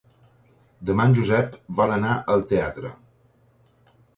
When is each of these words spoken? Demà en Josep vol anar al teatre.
Demà 0.89 1.05
en 1.09 1.13
Josep 1.19 1.57
vol 1.81 1.93
anar 1.99 2.15
al 2.37 2.43
teatre. 2.53 2.95